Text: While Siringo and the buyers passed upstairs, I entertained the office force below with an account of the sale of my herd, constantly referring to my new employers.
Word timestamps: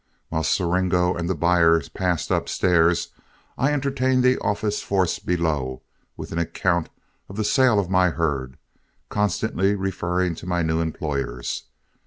While 0.29 0.41
Siringo 0.41 1.15
and 1.15 1.29
the 1.29 1.35
buyers 1.35 1.87
passed 1.87 2.31
upstairs, 2.31 3.09
I 3.55 3.71
entertained 3.71 4.23
the 4.23 4.39
office 4.39 4.81
force 4.81 5.19
below 5.19 5.83
with 6.17 6.31
an 6.31 6.39
account 6.39 6.89
of 7.29 7.35
the 7.35 7.43
sale 7.43 7.79
of 7.79 7.91
my 7.91 8.09
herd, 8.09 8.57
constantly 9.09 9.75
referring 9.75 10.33
to 10.37 10.47
my 10.47 10.63
new 10.63 10.81
employers. 10.81 11.65